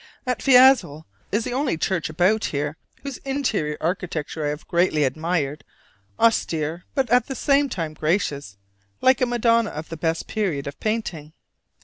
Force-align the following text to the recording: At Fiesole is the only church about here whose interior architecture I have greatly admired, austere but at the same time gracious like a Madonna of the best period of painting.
At 0.25 0.41
Fiesole 0.41 1.05
is 1.31 1.43
the 1.43 1.53
only 1.53 1.77
church 1.77 2.09
about 2.09 2.45
here 2.45 2.75
whose 3.03 3.17
interior 3.19 3.77
architecture 3.79 4.43
I 4.43 4.49
have 4.49 4.67
greatly 4.67 5.03
admired, 5.03 5.63
austere 6.19 6.85
but 6.95 7.07
at 7.11 7.27
the 7.27 7.35
same 7.35 7.69
time 7.69 7.93
gracious 7.93 8.57
like 8.99 9.21
a 9.21 9.27
Madonna 9.27 9.69
of 9.69 9.89
the 9.89 9.97
best 9.97 10.25
period 10.25 10.65
of 10.65 10.79
painting. 10.79 11.33